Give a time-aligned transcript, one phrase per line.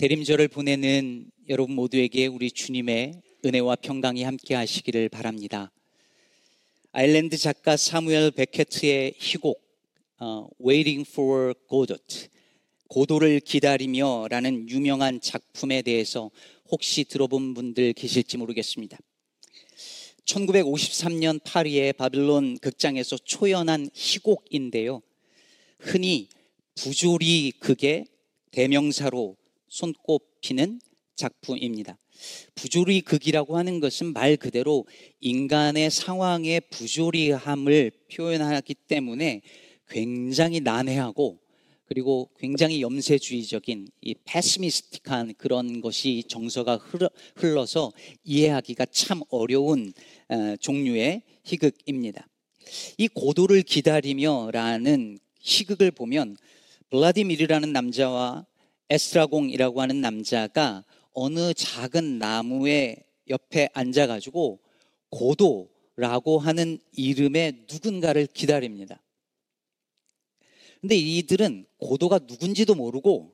[0.00, 5.70] 대림절을 보내는 여러분 모두에게 우리 주님의 은혜와 평강이 함께 하시기를 바랍니다.
[6.92, 9.62] 아일랜드 작가 사무엘 베케트의 희곡
[10.20, 12.28] 어, Waiting for Godot
[12.88, 16.30] 고도를 기다리며 라는 유명한 작품에 대해서
[16.70, 18.96] 혹시 들어본 분들 계실지 모르겠습니다.
[20.24, 25.02] 1953년 파리의 바빌론 극장에서 초연한 희곡인데요.
[25.78, 26.30] 흔히
[26.76, 28.06] 부조리 극의
[28.50, 29.36] 대명사로
[29.70, 30.80] 손꼽히는
[31.16, 31.96] 작품입니다.
[32.54, 34.86] 부조리 극이라고 하는 것은 말 그대로
[35.20, 39.40] 인간의 상황의 부조리함을 표현하기 때문에
[39.88, 41.38] 굉장히 난해하고
[41.86, 46.76] 그리고 굉장히 염세주의적인 이 패스미스틱한 그런 것이 정서가
[47.34, 47.92] 흘러 서
[48.22, 49.92] 이해하기가 참 어려운
[50.28, 52.28] 어, 종류의 희극입니다.
[52.96, 56.36] 이 고도를 기다리며라는 희극을 보면
[56.90, 58.46] 블라디미르라는 남자와
[58.90, 64.60] 에스트라공이라고 하는 남자가 어느 작은 나무의 옆에 앉아가지고
[65.10, 69.02] 고도라고 하는 이름의 누군가를 기다립니다.
[70.80, 73.32] 근데 이들은 고도가 누군지도 모르고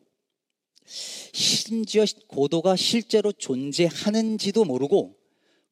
[0.85, 5.17] 심지어 고도가 실제로 존재하는지도 모르고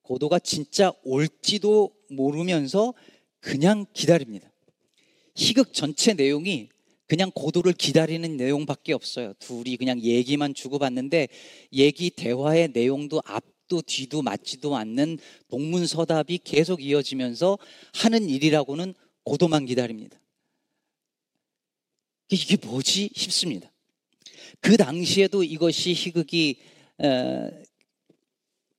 [0.02, 2.94] 고도가 진짜 올지도 모르면서
[3.40, 4.50] 그냥 기다립니다.
[5.34, 6.68] 희극 전체 내용이
[7.06, 9.34] 그냥 고도를 기다리는 내용밖에 없어요.
[9.38, 11.28] 둘이 그냥 얘기만 주고받는데
[11.72, 17.58] 얘기 대화의 내용도 앞도 뒤도 맞지도 않는 동문서답이 계속 이어지면서
[17.94, 20.18] 하는 일이라고는 고도만 기다립니다.
[22.30, 23.70] 이게 뭐지 싶습니다.
[24.60, 26.56] 그 당시에도 이것이 희극이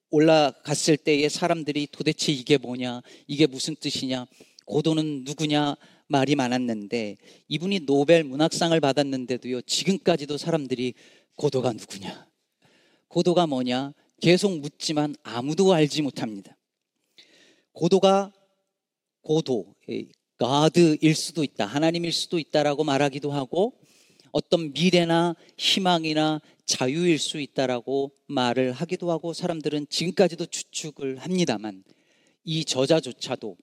[0.09, 4.25] 올라갔을 때에 사람들이 도대체 이게 뭐냐, 이게 무슨 뜻이냐,
[4.65, 5.75] 고도는 누구냐
[6.07, 7.17] 말이 많았는데
[7.47, 10.93] 이분이 노벨 문학상을 받았는데도요, 지금까지도 사람들이
[11.35, 12.27] 고도가 누구냐,
[13.07, 16.55] 고도가 뭐냐 계속 묻지만 아무도 알지 못합니다.
[17.73, 18.31] 고도가
[19.21, 19.73] 고도,
[20.37, 21.65] 가드일 수도 있다.
[21.65, 23.77] 하나님일 수도 있다라고 말하기도 하고
[24.31, 31.83] 어떤 미래나 희망이나 자유일 수 있다라고 말을 하기도 하고 사람들은 지금까지도 추측을 합니다만
[32.43, 33.57] 이 저자조차도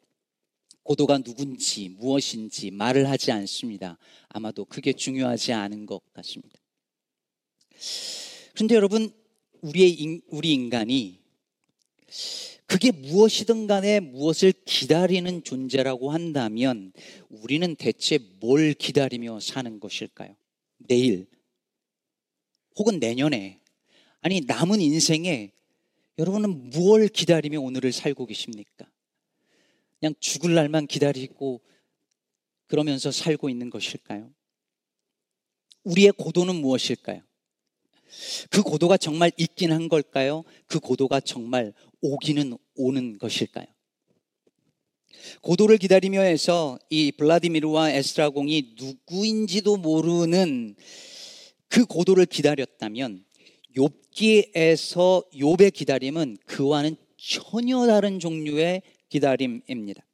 [0.82, 3.98] 고도가 누군지 무엇인지 말을 하지 않습니다.
[4.28, 6.58] 아마도 그게 중요하지 않은 것 같습니다.
[8.54, 9.12] 그런데 여러분
[9.60, 11.20] 우리의 우리 인간이
[12.66, 16.92] 그게 무엇이든 간에 무엇을 기다리는 존재라고 한다면
[17.28, 20.34] 우리는 대체 뭘 기다리며 사는 것일까요?
[20.78, 21.26] 내일
[22.76, 23.60] 혹은 내년에
[24.20, 25.52] 아니 남은 인생에
[26.18, 28.91] 여러분은 무엇을 기다리며 오늘을 살고 계십니까?
[30.02, 31.60] 그냥 죽을 날만 기다리고
[32.66, 34.32] 그러면서 살고 있는 것일까요?
[35.84, 37.22] 우리의 고도는 무엇일까요?
[38.50, 40.42] 그 고도가 정말 있긴 한 걸까요?
[40.66, 43.66] 그 고도가 정말 오기는 오는 것일까요?
[45.40, 50.74] 고도를 기다리며 해서 이 블라디미르와 에스트라공이 누구인지도 모르는
[51.68, 53.24] 그 고도를 기다렸다면
[53.76, 58.82] 욥기에서 욥의 기다림은 그와는 전혀 다른 종류의
[59.12, 60.04] 기다림입니다.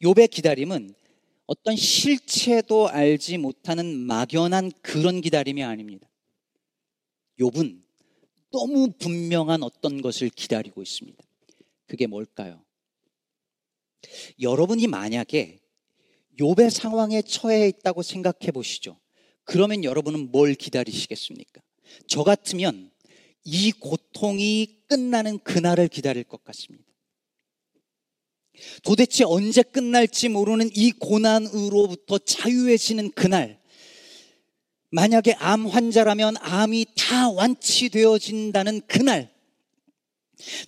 [0.00, 0.94] 욥의 기다림은
[1.46, 6.08] 어떤 실체도 알지 못하는 막연한 그런 기다림이 아닙니다.
[7.40, 7.82] 욥은
[8.52, 11.22] 너무 분명한 어떤 것을 기다리고 있습니다.
[11.86, 12.64] 그게 뭘까요?
[14.40, 15.58] 여러분이 만약에
[16.38, 19.00] 욥의 상황에 처해 있다고 생각해 보시죠.
[19.42, 21.60] 그러면 여러분은 뭘 기다리시겠습니까?
[22.06, 22.90] 저 같으면
[23.44, 26.93] 이 고통이 끝나는 그날을 기다릴 것 같습니다.
[28.82, 33.58] 도대체 언제 끝날지 모르는 이 고난으로부터 자유해지는 그날,
[34.90, 39.34] 만약에 암 환자라면 암이 다 완치되어진다는 그날,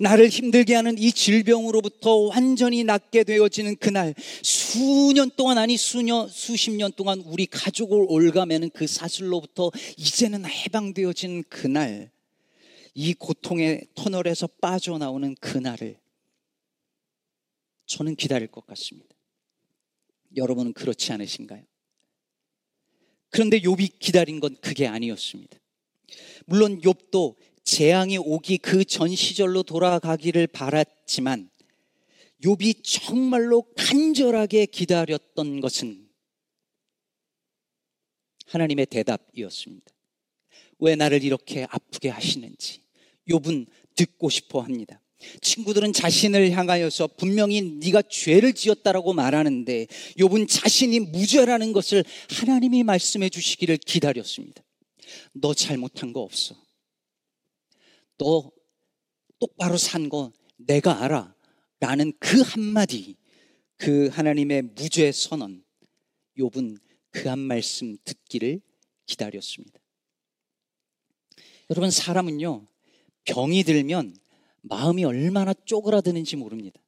[0.00, 6.92] 나를 힘들게 하는 이 질병으로부터 완전히 낫게 되어지는 그날, 수년 동안 아니 수년, 수십 년
[6.96, 12.10] 동안 우리 가족을 올가매는 그 사슬로부터 이제는 해방되어진 그날,
[12.94, 15.96] 이 고통의 터널에서 빠져나오는 그날을
[17.86, 19.14] 저는 기다릴 것 같습니다.
[20.36, 21.64] 여러분은 그렇지 않으신가요?
[23.30, 25.58] 그런데 욥이 기다린 건 그게 아니었습니다.
[26.46, 31.50] 물론 욥도 재앙이 오기 그 전 시절로 돌아가기를 바랐지만
[32.44, 36.08] 욥이 정말로 간절하게 기다렸던 것은
[38.46, 39.86] 하나님의 대답이었습니다.
[40.78, 42.82] 왜 나를 이렇게 아프게 하시는지
[43.28, 43.66] 욥은
[43.96, 45.00] 듣고 싶어 합니다.
[45.40, 49.86] 친구들은 자신을 향하여서 분명히 네가 죄를 지었다라고 말하는데
[50.18, 54.62] 욥은 자신이 무죄라는 것을 하나님이 말씀해 주시기를 기다렸습니다.
[55.32, 56.54] 너 잘못한 거 없어.
[58.18, 58.50] 너
[59.38, 61.34] 똑바로 산 거 내가 알아.
[61.80, 63.16] 라는 그 한마디,
[63.76, 65.62] 그 하나님의 무죄 선언,
[66.38, 66.78] 욥은
[67.10, 68.60] 그 한 말씀 듣기를
[69.06, 69.80] 기다렸습니다.
[71.70, 72.66] 여러분, 사람은요,
[73.24, 74.16] 병이 들면
[74.68, 76.80] 마음이 얼마나 쪼그라드는지 모릅니다.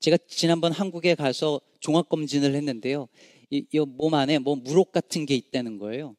[0.00, 3.08] 제가 지난번 한국에 가서 종합검진을 했는데요.
[3.50, 6.16] 이, 이 몸 안에 뭐 무록 같은 게 있다는 거예요.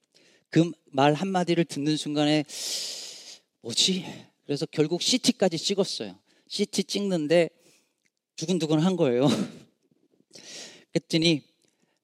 [0.50, 2.44] 그 말 한마디를 듣는 순간에
[3.62, 4.06] 뭐지?
[4.45, 6.19] 그래서 결국 CT까지 찍었어요.
[6.47, 7.50] CT 찍는데
[8.36, 9.27] 두근두근 한 거예요.
[10.91, 11.44] 그랬더니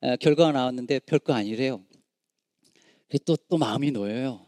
[0.02, 1.84] 어, 결과가 나왔는데 별거 아니래요.
[3.26, 4.46] 또, 또 마음이 놓여요.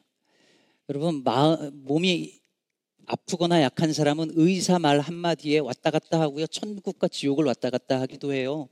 [0.89, 2.39] 여러분, 마음, 몸이
[3.07, 6.45] 아프거나 약한 사람은 의사 말 한마디에 왔다 갔다 하고요.
[6.47, 8.67] 천국과 지옥을 왔다 갔다 하기도 해요.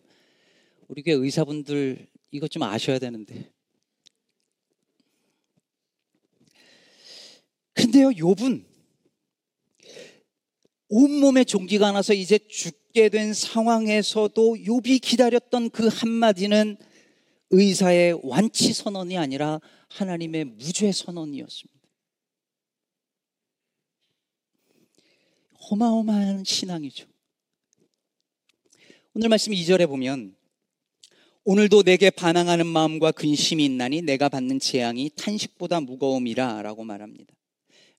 [0.89, 3.49] 우리 교회 의사분들 이것 좀 아셔야 되는데.
[7.73, 8.65] 근데요, 욥은
[10.89, 16.75] 온몸에 종기가 나서 이제 죽게 된 상황에서도 욥이 기다렸던 그 한마디는
[17.51, 21.75] 의사의 완치 선언이 아니라 하나님의 무죄 선언이었습니다.
[25.69, 27.07] 어마어마한 신앙이죠.
[29.13, 30.35] 오늘 말씀 2절에 보면
[31.44, 37.33] 오늘도 내게 반항하는 마음과 근심이 있나니 내가 받는 재앙이 탄식보다 무거움이라 라고 말합니다.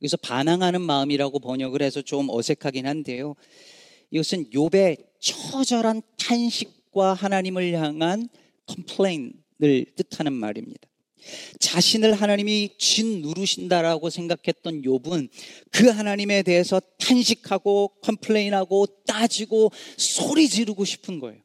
[0.03, 3.35] 여기서 반항하는 마음이라고 번역을 해서 좀 어색하긴 한데요.
[4.11, 8.29] 이것은 욥의 처절한 탄식과 하나님을 향한
[8.67, 10.89] complain을 뜻하는 말입니다.
[11.61, 15.29] 자신을 하나님이 짓누르신다라고 생각했던 욥은
[15.71, 21.41] 그 하나님에 대해서 탄식하고 complain하고 따지고 소리 지르고 싶은 거예요.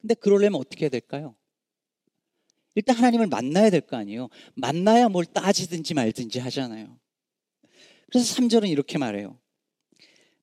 [0.00, 1.34] 근데 그러려면 어떻게 해야 될까요?
[2.76, 4.28] 일단 하나님을 만나야 될 거 아니에요.
[4.54, 6.98] 만나야 뭘 따지든지 말든지 하잖아요.
[8.10, 9.40] 그래서 3절은 이렇게 말해요.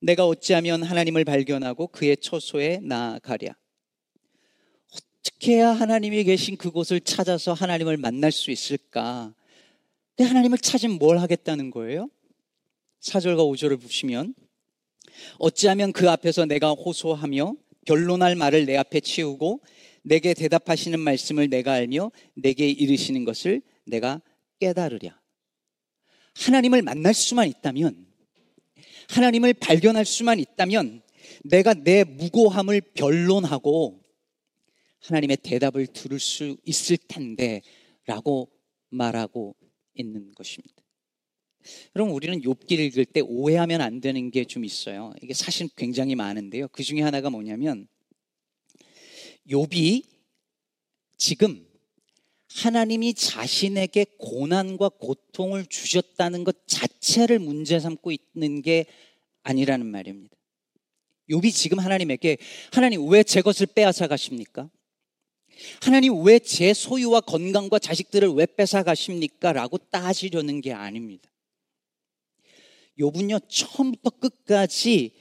[0.02, 3.56] 내가 어찌하면 하나님을 발견하고 그의 처소에 나아가랴.
[5.26, 9.34] 어떻게 해야 하나님이 계신 그곳을 찾아서 하나님을 만날 수 있을까?
[10.18, 12.10] 근데 하나님을 찾으면 뭘 하겠다는 거예요?
[13.00, 14.34] 4절과 5절을 보시면
[15.40, 17.56] 어찌하면 그 앞에서 내가 호소하며
[17.86, 19.62] 변론할 말을 내 앞에 치우고
[20.02, 24.22] 내게 대답하시는 말씀을 내가 알며 내게 이르시는 것을 내가
[24.60, 25.18] 깨달으랴.
[26.36, 28.08] 하나님을 만날 수만 있다면,
[29.10, 31.02] 하나님을 발견할 수만 있다면,
[31.44, 34.03] 내가 내 무고함을 변론하고
[35.04, 37.62] 하나님의 대답을 들을 수 있을 텐데,
[38.06, 38.50] 라고
[38.90, 39.56] 말하고
[39.94, 40.76] 있는 것입니다.
[41.96, 45.14] 여러분, 우리는 욥기를 읽을 때 오해하면 안 되는 게 좀 있어요.
[45.22, 46.68] 이게 사실 굉장히 많은데요.
[46.70, 47.88] 그 중에 하나가 뭐냐면,
[49.50, 50.04] 욥이
[51.18, 51.66] 지금
[52.56, 58.86] 하나님이 자신에게 고난과 고통을 주셨다는 것 자체를 문제 삼고 있는 게
[59.44, 60.36] 아니라는 말입니다.
[61.30, 62.38] 욥이 지금 하나님에게
[62.72, 64.70] 하나님 왜 제 것을 빼앗아 가십니까?
[65.82, 69.54] 하나님 왜 제 소유와 건강과 자식들을 왜 뺏어 가십니까?
[69.54, 71.30] 라고 따지려는 게 아닙니다.
[73.00, 75.12] 욥은요 처음부터 끝까지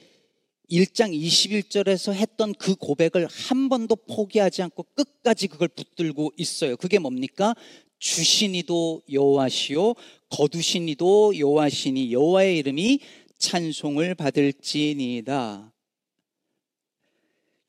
[0.69, 6.77] 1장 21절에서 했던 그 고백을 한 번도 포기하지 않고 끝까지 그걸 붙들고 있어요.
[6.77, 7.55] 그게 뭡니까?
[7.99, 9.93] 주신이도 여호와시요
[10.29, 12.99] 거두신이도 여호와시니 여호와의 이름이
[13.37, 15.72] 찬송을 받을지니이다.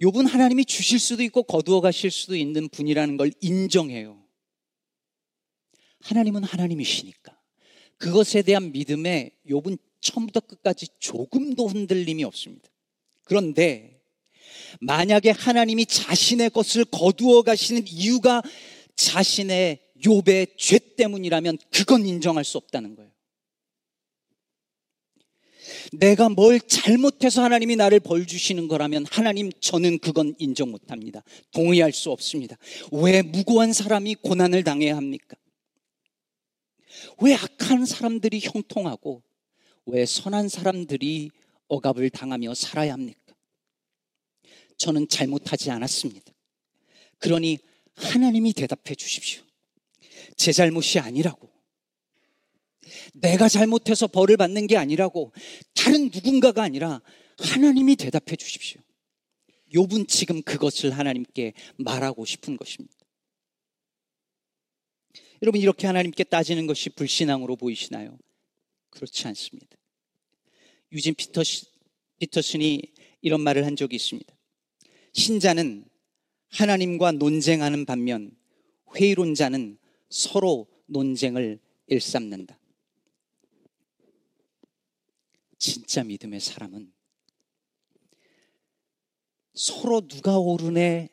[0.02, 4.22] 욥은 하나님이 주실 수도 있고 거두어 가실 수도 있는 분이라는 걸 인정해요.
[6.00, 7.38] 하나님은 하나님이시니까.
[7.96, 12.68] 그것에 대한 믿음에 욥은 처음부터 끝까지 조금도 흔들림이 없습니다.
[13.22, 14.02] 그런데
[14.80, 18.42] 만약에 하나님이 자신의 것을 거두어 가시는 이유가
[18.96, 23.13] 자신의 욥의 죄 때문이라면 그건 인정할 수 없다는 거예요.
[25.98, 31.22] 내가 뭘 잘못해서 하나님이 나를 벌 주시는 거라면 하나님 저는 그건 인정 못 합니다.
[31.52, 32.56] 동의할 수 없습니다.
[32.92, 35.36] 왜 무고한 사람이 고난을 당해야 합니까?
[37.20, 39.22] 왜 악한 사람들이 형통하고
[39.86, 41.30] 왜 선한 사람들이
[41.68, 43.34] 억압을 당하며 살아야 합니까?
[44.76, 46.32] 저는 잘못하지 않았습니다.
[47.18, 47.58] 그러니
[47.94, 49.42] 하나님이 대답해 주십시오.
[50.36, 51.53] 제 잘못이 아니라고.
[53.14, 55.32] 내가 잘못해서 벌을 받는 게 아니라고.
[55.74, 57.00] 다른 누군가가 아니라
[57.38, 58.80] 하나님이 대답해 주십시오.
[59.72, 62.94] 욥은 지금 그것을 하나님께 말하고 싶은 것입니다.
[65.42, 68.16] 여러분 이렇게 하나님께 따지는 것이 불신앙으로 보이시나요?
[68.90, 69.76] 그렇지 않습니다.
[70.92, 71.66] 유진 피터스,
[72.18, 72.82] 피터슨이
[73.20, 74.32] 이런 말을 한 적이 있습니다.
[75.12, 75.84] 신자는
[76.50, 78.30] 하나님과 논쟁하는 반면
[78.94, 82.58] 회의론자는 서로 논쟁을 일삼는다.
[85.64, 86.92] 진짜 믿음의 사람은
[89.54, 91.09] 서로 누가 옳으네,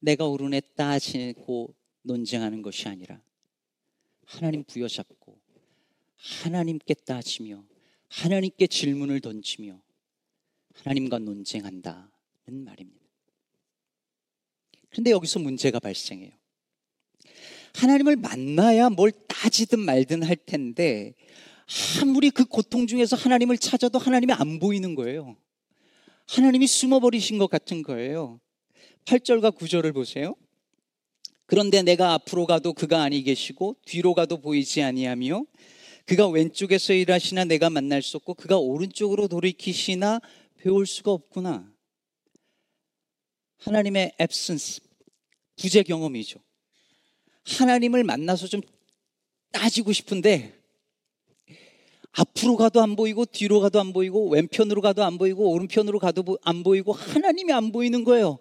[0.00, 3.22] 내가 옳으네 따지고 논쟁하는 것이 아니라
[4.24, 5.38] 하나님 부여잡고
[6.16, 7.64] 하나님께 따지며
[8.08, 9.80] 하나님께 질문을 던지며
[10.74, 12.10] 하나님과 논쟁한다는
[12.48, 13.06] 말입니다.
[14.88, 16.32] 그런데 여기서 문제가 발생해요.
[17.74, 21.14] 하나님을 만나야 뭘 따지든 말든 할 텐데
[22.00, 25.36] 아무리 그 고통 중에서 하나님을 찾아도 하나님이 안 보이는 거예요.
[26.28, 28.40] 하나님이 숨어버리신 것 같은 거예요.
[29.04, 30.34] 8절과 9절을 보세요.
[31.46, 35.44] 그런데 내가 앞으로 가도 그가 아니 계시고 뒤로 가도 보이지 아니하며
[36.06, 40.20] 그가 왼쪽에서 일하시나 내가 만날 수 없고 그가 오른쪽으로 돌이키시나
[40.58, 41.70] 배울 수가 없구나.
[43.58, 44.80] 하나님의 앱센스,
[45.56, 46.40] 부재 경험이죠.
[47.44, 48.60] 하나님을 만나서 좀
[49.52, 50.61] 따지고 싶은데
[52.12, 56.62] 앞으로 가도 안 보이고 뒤로 가도 안 보이고 왼편으로 가도 안 보이고 오른편으로 가도 안
[56.62, 58.38] 보이고 하나님이 안 보이는 거예요.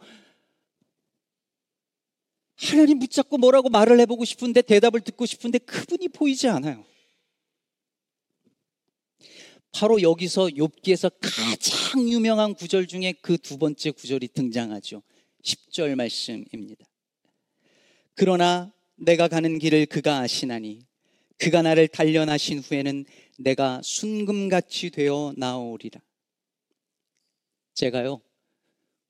[2.56, 6.86] 하나님 붙잡고 뭐라고 말을 해보고 싶은데 대답을 듣고 싶은데 그분이 보이지 않아요.
[9.72, 15.02] 바로 여기서 욥기에서 가장 유명한 구절 중에 그 두 번째 구절이 등장하죠.
[15.44, 16.86] 10절 말씀입니다.
[18.16, 20.86] 그러나 내가 가는 길을 그가 아시나니
[21.42, 23.04] 그가 나를 단련하신 후에는
[23.40, 26.00] 내가 순금같이 되어 나오리라.
[27.74, 28.22] 제가요,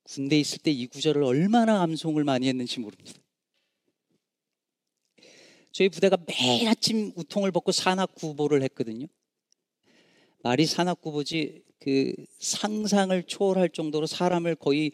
[0.04, 3.20] 군대 있을 때 이 구절을 얼마나 암송을 많이 했는지 모릅니다.
[5.72, 9.06] 저희 부대가 매일 아침 우통을 벗고 산악구보를 했거든요.
[10.42, 14.92] 말이 산악구보지 그 상상을 초월할 정도로 사람을 거의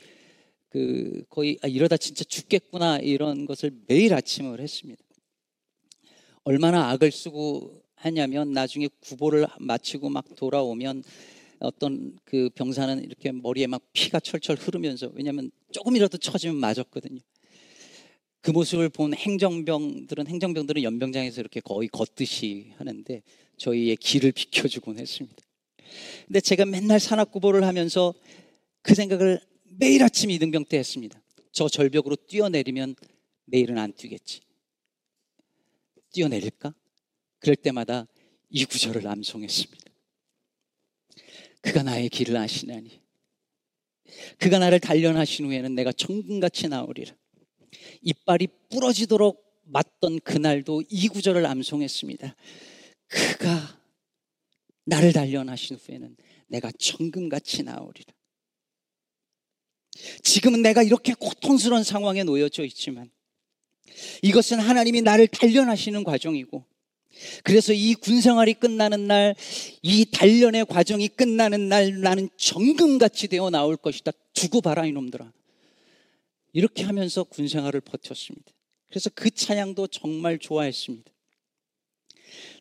[0.71, 5.08] 그 거의 아, 이러다 진짜 죽겠구나 이런 것을 매일 아침을 했습니다.
[6.49, 11.05] 얼마나 악을 쓰고 하냐면 나중에 구보를 마치고 막 돌아오면
[11.59, 17.21] 어떤 그 병사는 이렇게 머리에 막 피가 철철 흐르면서 왜냐하면 조금이라도 처지면 맞았거든요.
[18.41, 23.23] 그 모습을 본 행정병들은 행정병들은 연병장에서 이렇게 거의 걷듯이 하는데
[23.59, 25.37] 저희의 길을 비켜주곤 했습니다.
[26.29, 28.15] 근데 제가 맨날 산악구보를 하면서
[28.81, 29.39] 그 생각을
[29.79, 31.21] 매일 아침 이등병 때 했습니다.
[31.53, 32.95] 저 절벽으로 뛰어내리면
[33.45, 34.48] 내일은 안 뛰겠지.
[36.13, 36.75] 뛰어내릴까?
[37.39, 38.07] 그럴 때마다
[38.51, 39.85] 이 구절을 암송했습니다.
[41.61, 43.01] 그가 나의 길을 아시나니
[44.39, 47.15] 그가 나를 단련하신 후에는 내가 천금같이 나오리라.
[48.03, 52.35] 이빨이 부러지도록 맞던 그날도 이 구절을 암송했습니다.
[53.07, 53.83] 그가
[54.87, 56.17] 나를 단련하신 후에는
[56.49, 58.15] 내가 천금같이 나오리라.
[60.23, 63.11] 지금은 내가 이렇게 고통스러운 상황에 놓여져 있지만
[64.23, 66.65] 이것은 하나님이 나를 단련하시는 과정이고
[67.43, 69.35] 그래서 이 군생활이 끝나는 날,
[69.83, 74.13] 이 단련의 과정이 끝나는 날 나는 정금같이 되어 나올 것이다.
[74.35, 75.33] 두고 봐라 이놈들아.
[76.53, 78.53] 이렇게 하면서 군생활을 버텼습니다.
[78.89, 81.11] 그래서 그 찬양도 정말 좋아했습니다.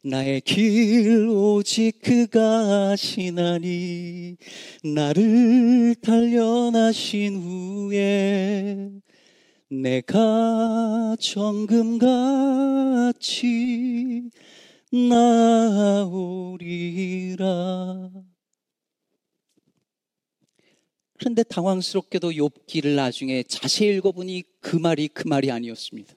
[0.04, 4.38] 나의 길 오직 그가 시나니
[4.84, 8.92] 나를 단련하신 후에
[9.70, 11.82] 내가 정금같이
[14.92, 16.68] 나오리라.
[21.20, 26.14] 그런데 당황스럽게도 욥기를 나중에 자세히 읽어보니 그 말이 그 말이 아니었습니다.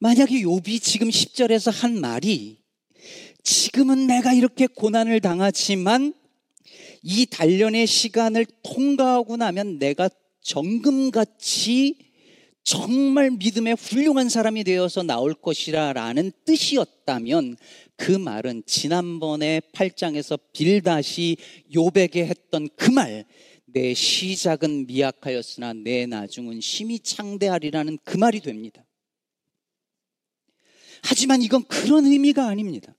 [0.00, 2.58] 만약에 욥이 지금 10절에서 한 말이
[3.44, 6.14] 지금은 내가 이렇게 고난을 당하지만
[7.02, 10.08] 이 단련의 시간을 통과하고 나면 내가
[10.42, 11.96] 정금같이
[12.62, 17.56] 정말 믿음의 훌륭한 사람이 되어서 나올 것이라 라는 뜻이었다면
[17.96, 21.36] 그 말은 지난번에 8장에서 빌다시
[21.74, 23.24] 요백에 했던 그 말,
[23.64, 28.84] 내 시작은 미약하였으나 내 나중은 심히 창대하리라는 그 말이 됩니다.
[31.02, 32.94] 하지만 이건 그런 의미가 아닙니다.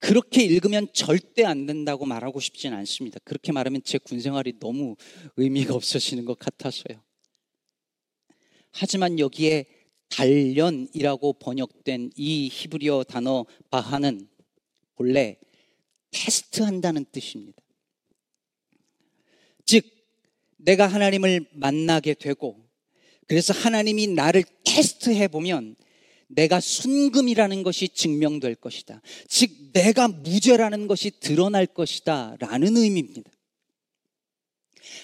[0.00, 3.18] 그렇게 읽으면 절대 안 된다고 말하고 싶지는 않습니다.
[3.22, 4.96] 그렇게 말하면 제 군생활이 너무
[5.36, 7.02] 의미가 없어지는 것 같아서요.
[8.72, 9.66] 하지만 여기에
[10.08, 14.28] 단련이라고 번역된 이 히브리어 단어 바하는
[14.96, 15.38] 본래
[16.10, 17.62] 테스트한다는 뜻입니다.
[19.64, 19.84] 즉,
[20.56, 22.68] 내가 하나님을 만나게 되고,
[23.28, 25.76] 그래서 하나님이 나를 테스트해 보면
[26.30, 29.02] 내가 순금이라는 것이 증명될 것이다.
[29.28, 32.36] 즉, 내가 무죄라는 것이 드러날 것이다.
[32.38, 33.30] 라는 의미입니다.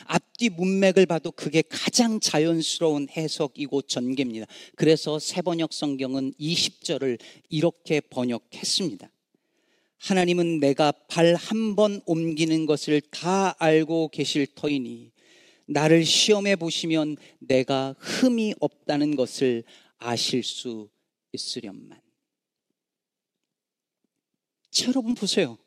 [0.05, 4.47] 앞뒤 문맥을 봐도 그게 가장 자연스러운 해석이고 전개입니다.
[4.77, 7.19] 그래서 세번역 성경은 20절을
[7.49, 9.11] 이렇게 번역했습니다.
[9.99, 15.11] 하나님은 내가 발 한 번 옮기는 것을 다 알고 계실 터이니
[15.67, 19.65] 나를 시험해 보시면 내가 흠이 없다는 것을
[19.99, 20.89] 아실 수
[21.33, 22.01] 있으련만.
[24.71, 25.59] 자, 여러분 보세요.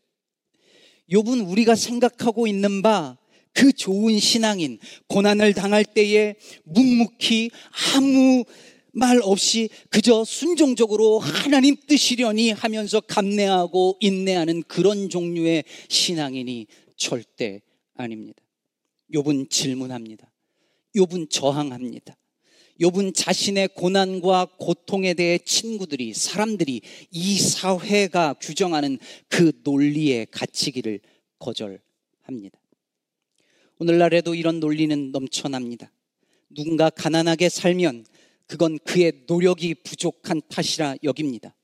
[1.09, 3.17] 욥은 우리가 생각하고 있는 바
[3.53, 7.49] 그 좋은 신앙인 고난을 당할 때에 묵묵히
[7.95, 8.45] 아무
[8.91, 17.61] 말 없이 그저 순종적으로 하나님 뜻이려니 하면서 감내하고 인내하는 그런 종류의 신앙인이 절대
[17.95, 18.41] 아닙니다.
[19.13, 20.31] 욥은 질문합니다.
[20.95, 22.15] 욥은 저항합니다.
[22.79, 26.81] 욥은 자신의 고난과 고통에 대해 친구들이 사람들이
[27.11, 31.01] 이 사회가 규정하는 그 논리에 갇히기를
[31.39, 32.59] 거절합니다.
[33.79, 35.91] 오늘날에도 이런 논리는 넘쳐납니다.
[36.49, 38.05] 누군가 가난하게 살면
[38.47, 41.55] 그건 그의 노력이 부족한 탓이라 여깁니다.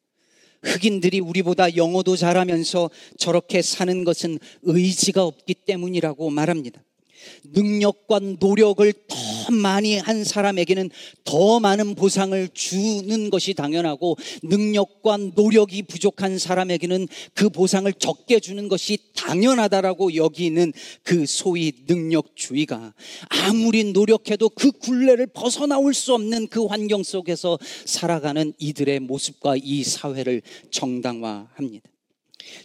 [0.62, 6.84] 흑인들이 우리보다 영어도 잘하면서 저렇게 사는 것은 의지가 없기 때문이라고 말합니다.
[7.54, 10.90] 능력과 노력을 더 많이 한 사람에게는
[11.24, 18.98] 더 많은 보상을 주는 것이 당연하고 능력과 노력이 부족한 사람에게는 그 보상을 적게 주는 것이
[19.16, 22.94] 당연하다라고 여기는 그 소위 능력주의가
[23.30, 30.42] 아무리 노력해도 그 굴레를 벗어나올 수 없는 그 환경 속에서 살아가는 이들의 모습과 이 사회를
[30.72, 31.95] 정당화합니다.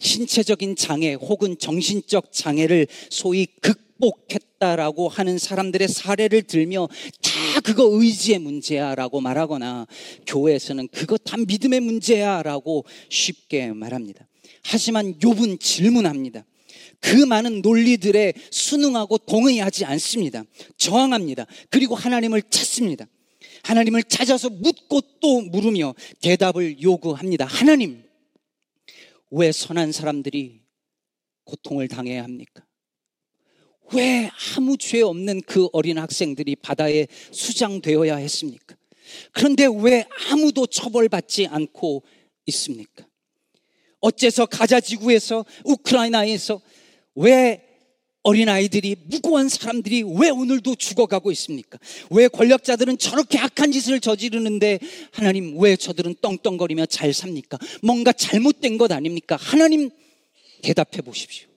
[0.00, 6.88] 신체적인 장애 혹은 정신적 장애를 소위 극 극복했다라고 하는 사람들의 사례를 들며
[7.22, 9.86] 다 그거 의지의 문제야라고 말하거나
[10.26, 14.26] 교회에서는 그거 다 믿음의 문제야라고 쉽게 말합니다.
[14.62, 16.44] 하지만 욥은 질문합니다.
[17.00, 20.42] 그 많은 논리들에 순응하고 동의하지 않습니다.
[20.76, 21.46] 저항합니다.
[21.70, 23.06] 그리고 하나님을 찾습니다.
[23.62, 27.46] 하나님을 찾아서 묻고 또 물으며 대답을 요구합니다.
[27.46, 28.02] 하나님,
[29.30, 30.62] 왜 선한 사람들이
[31.44, 32.64] 고통을 당해야 합니까?
[33.92, 38.76] 왜 아무 죄 없는 그 어린 학생들이 바다에 수장되어야 했습니까?
[39.32, 42.04] 그런데 왜 아무도 처벌받지 않고
[42.46, 43.06] 있습니까?
[44.00, 46.60] 어째서 가자 지구에서 우크라이나에서
[47.16, 47.69] 왜
[48.22, 51.78] 어린아이들이 무고한 사람들이 왜 오늘도 죽어가고 있습니까?
[52.10, 54.78] 왜 권력자들은 저렇게 악한 짓을 저지르는데
[55.10, 57.58] 하나님 왜 저들은 떵떵거리며 잘 삽니까?
[57.82, 59.36] 뭔가 잘못된 것 아닙니까?
[59.36, 59.90] 하나님
[60.62, 61.48] 대답해 보십시오.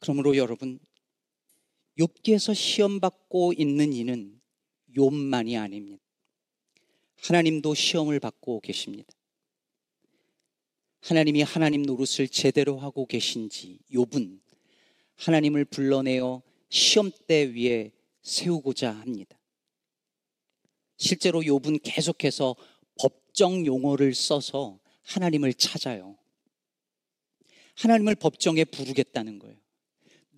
[0.00, 0.78] 그러므로 여러분
[1.98, 4.40] 욥기에서 시험 받고 있는 이는
[4.96, 6.02] 욥만이 아닙니다.
[7.22, 9.12] 하나님도 시험을 받고 계십니다.
[11.00, 14.40] 하나님이 하나님 노릇을 제대로 하고 계신지 욥은
[15.16, 19.38] 하나님을 불러내어 시험대 위에 세우고자 합니다.
[20.96, 22.56] 실제로 욥은 계속해서
[23.00, 26.18] 법정 용어를 써서 하나님을 찾아요.
[27.76, 29.56] 하나님을 법정에 부르겠다는 거예요.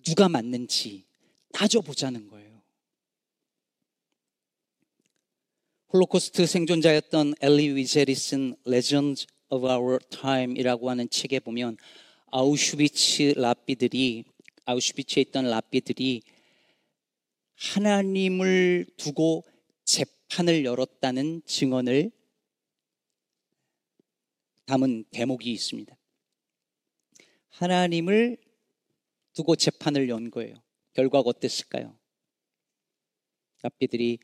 [0.03, 1.05] 누가 맞는지
[1.53, 2.61] 따져보자는 거예요.
[5.91, 11.77] 홀로코스트 생존자였던 엘리 위젤이 쓴 Legends of Our Time이라고 하는 책에 보면
[12.31, 14.23] 아우슈비츠 랍비들이
[14.65, 16.21] 아우슈비츠에 있던 랍비들이
[17.55, 19.43] 하나님을 두고
[19.83, 22.11] 재판을 열었다는 증언을
[24.65, 25.95] 담은 대목이 있습니다.
[27.49, 28.37] 하나님을
[29.33, 30.55] 두고 재판을 연 거예요.
[30.93, 31.97] 결과가 어땠을까요?
[33.61, 34.19] 랍비들이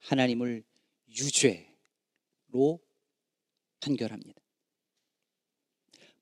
[0.00, 0.64] 하나님을
[1.08, 2.80] 유죄로
[3.80, 4.41] 판결합니다.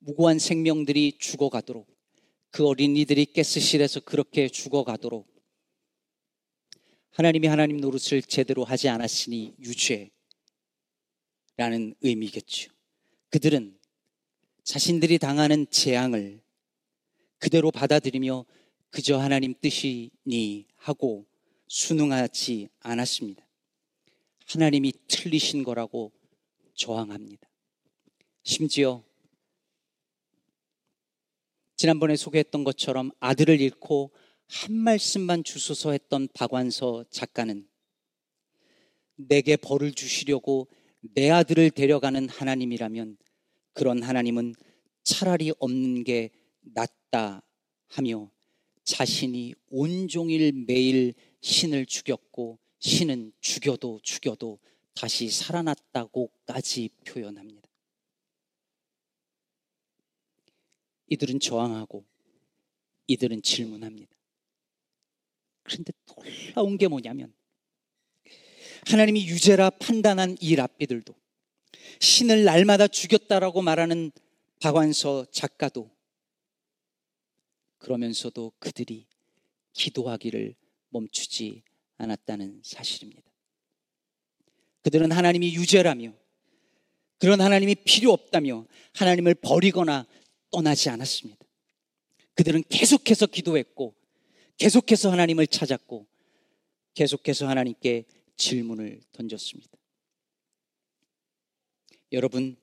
[0.00, 1.86] 무고한 생명들이 죽어가도록
[2.50, 5.28] 그 어린이들이 가스실에서 그렇게 죽어가도록
[7.12, 9.54] 하나님이 하나님 노릇을 제대로 하지 않았으니
[11.58, 12.72] 유죄라는 의미겠죠.
[13.28, 13.78] 그들은
[14.64, 16.40] 자신들이 당하는 재앙을
[17.38, 18.44] 그대로 받아들이며
[18.90, 21.26] 그저 하나님 뜻이니 하고
[21.68, 23.46] 순응하지 않았습니다.
[24.46, 26.12] 하나님이 틀리신 거라고
[26.74, 27.48] 저항합니다.
[28.42, 29.04] 심지어
[31.80, 34.10] 지난번에 소개했던 것처럼 아들을 잃고
[34.48, 37.66] 한 말씀만 주소서 했던 박완서 작가는
[39.16, 40.68] 내게 벌을 주시려고
[41.14, 43.16] 내 아들을 데려가는 하나님이라면
[43.72, 44.54] 그런 하나님은
[45.04, 46.28] 차라리 없는 게
[46.60, 47.40] 낫다
[47.88, 48.30] 하며
[48.84, 54.58] 자신이 온종일 매일 신을 죽였고 신은 죽여도 죽여도
[54.94, 57.59] 다시 살아났다고까지 표현합니다.
[61.10, 62.04] 이들은 저항하고
[63.06, 64.16] 이들은 질문합니다.
[65.62, 65.92] 그런데
[66.54, 67.34] 놀라운 게 뭐냐면
[68.86, 71.14] 하나님이 유죄라 판단한 이 랍비들도
[72.00, 74.10] 신을 날마다 죽였다라고 말하는
[74.60, 75.90] 박완서 작가도
[77.78, 79.06] 그러면서도 그들이
[79.72, 80.54] 기도하기를
[80.90, 81.62] 멈추지
[81.98, 83.30] 않았다는 사실입니다.
[84.82, 86.14] 그들은 하나님이 유죄라며
[87.18, 90.06] 그런 하나님이 필요 없다며 하나님을 버리거나
[90.50, 91.44] 떠나지 않았습니다.
[92.34, 93.94] 그들은 계속해서 기도했고
[94.56, 96.06] 계속해서 하나님을 찾았고
[96.94, 98.04] 계속해서 하나님께
[98.36, 99.70] 질문을 던졌습니다.
[102.12, 102.56] 여러분,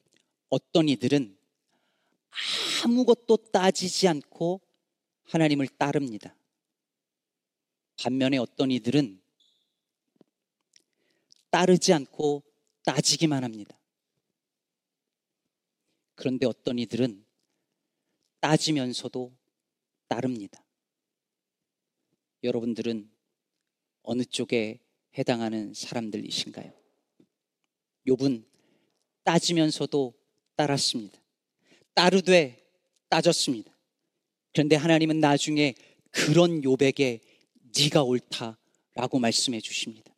[0.50, 1.38] 어떤 이들은
[2.84, 4.62] 아무것도 따지지 않고
[5.24, 6.36] 하나님을 따릅니다.
[7.98, 9.22] 반면에 어떤 이들은
[11.50, 12.44] 따르지 않고
[12.84, 13.78] 따지기만 합니다.
[16.16, 17.27] 그런데 어떤 이들은
[18.40, 19.36] 따지면서도
[20.08, 20.64] 따릅니다.
[22.44, 23.10] 여러분들은
[24.04, 24.80] 어느 쪽에
[25.18, 26.72] 해당하는 사람들이신가요?
[28.08, 28.46] 욥은
[29.24, 30.14] 따지면서도
[30.56, 31.20] 따랐습니다.
[31.94, 32.64] 따르되
[33.10, 33.76] 따졌습니다.
[34.54, 35.76] 그런데 하나님은 나중에
[36.12, 37.20] 그런 욥에게
[37.78, 40.14] 네가 옳다라고 말씀해 주십니다.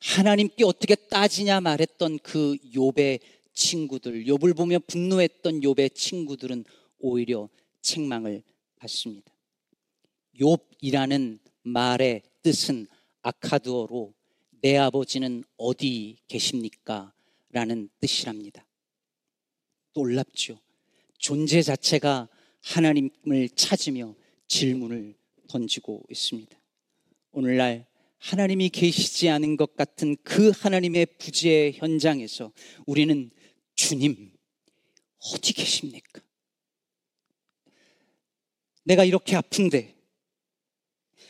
[0.00, 3.20] 하나님께 어떻게 따지냐 말했던 그 욥의
[3.52, 6.64] 친구들, 욥을 보며 분노했던 욥의 친구들은
[6.98, 7.48] 오히려
[7.80, 8.42] 책망을
[8.76, 9.32] 받습니다.
[10.40, 12.86] 욥이라는 말의 뜻은
[13.22, 14.14] 아카드어로
[14.60, 17.12] 내 아버지는 어디 계십니까?
[17.50, 18.66] 라는 뜻이랍니다.
[19.94, 20.60] 놀랍죠.
[21.18, 22.28] 존재 자체가
[22.62, 24.14] 하나님을 찾으며
[24.46, 25.14] 질문을
[25.48, 26.58] 던지고 있습니다.
[27.32, 27.86] 오늘날
[28.18, 32.52] 하나님이 계시지 않은 것 같은 그 하나님의 부재 현장에서
[32.86, 33.30] 우리는
[33.74, 34.32] 주님,
[35.18, 36.20] 어디 계십니까?
[38.88, 39.94] 내가 이렇게 아픈데,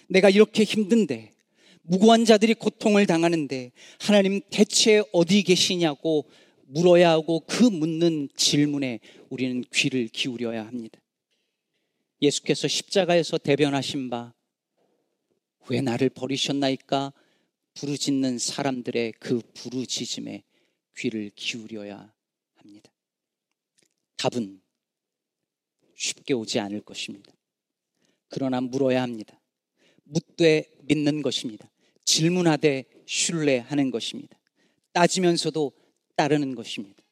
[0.09, 1.35] 내가 이렇게 힘든데,
[1.83, 6.31] 무고한 자들이 고통을 당하는데, 하나님 대체 어디 계시냐고
[6.67, 11.01] 물어야 하고 그 묻는 질문에 우리는 귀를 기울여야 합니다.
[12.23, 14.33] 예수께서 십자가에서 대변하신 바,
[15.69, 17.13] 왜 나를 버리셨나이까?
[17.75, 20.45] 부르짖는 사람들의 그 부르짖음에
[20.97, 22.13] 귀를 기울여야
[22.55, 22.91] 합니다.
[24.17, 24.61] 답은
[25.97, 27.33] 쉽게 오지 않을 것입니다.
[28.29, 29.41] 그러나 물어야 합니다.
[30.05, 31.71] 묻되 믿는 것입니다.
[32.05, 34.39] 질문하되 신뢰하는 것입니다.
[34.93, 35.73] 따지면서도
[36.17, 37.03] 따르는 것입니다.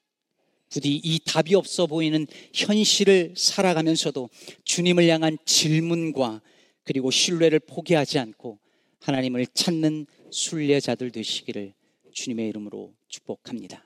[0.68, 4.28] 부디 이 답이 없어 보이는 현실을 살아가면서도
[4.64, 6.42] 주님을 향한 질문과
[6.82, 8.58] 그리고 신뢰를 포기하지 않고
[9.00, 11.74] 하나님을 찾는 순례자들 되시기를
[12.12, 13.85] 주님의 이름으로 축복합니다.